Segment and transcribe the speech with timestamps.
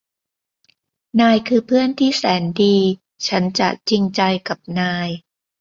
[1.19, 2.75] นายคือเพื่อนที่แสนดี
[3.27, 5.07] ฉันจะจริงใจกับนาย